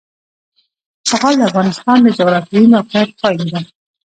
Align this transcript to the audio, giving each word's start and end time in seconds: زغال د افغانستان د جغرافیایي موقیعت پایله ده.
زغال 1.09 1.35
د 1.37 1.41
افغانستان 1.49 1.97
د 2.03 2.07
جغرافیایي 2.17 2.67
موقیعت 2.75 3.09
پایله 3.19 3.45
ده. 3.53 3.59